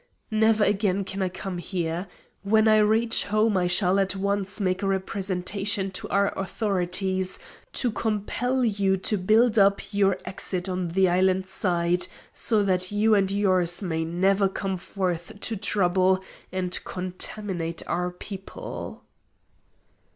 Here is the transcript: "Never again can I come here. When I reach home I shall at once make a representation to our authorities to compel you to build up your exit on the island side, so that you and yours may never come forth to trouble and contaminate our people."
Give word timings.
"Never 0.31 0.63
again 0.63 1.03
can 1.03 1.21
I 1.21 1.29
come 1.29 1.59
here. 1.59 2.07
When 2.41 2.67
I 2.67 2.79
reach 2.79 3.25
home 3.25 3.55
I 3.55 3.67
shall 3.67 3.99
at 3.99 4.15
once 4.15 4.59
make 4.59 4.81
a 4.81 4.87
representation 4.87 5.91
to 5.91 6.09
our 6.09 6.33
authorities 6.35 7.37
to 7.73 7.91
compel 7.91 8.65
you 8.65 8.97
to 8.97 9.17
build 9.19 9.59
up 9.59 9.93
your 9.93 10.17
exit 10.25 10.67
on 10.67 10.87
the 10.87 11.07
island 11.07 11.45
side, 11.45 12.07
so 12.33 12.63
that 12.63 12.91
you 12.91 13.13
and 13.13 13.29
yours 13.29 13.83
may 13.83 14.03
never 14.03 14.49
come 14.49 14.75
forth 14.77 15.39
to 15.41 15.55
trouble 15.55 16.23
and 16.51 16.83
contaminate 16.83 17.83
our 17.85 18.09
people." 18.09 19.03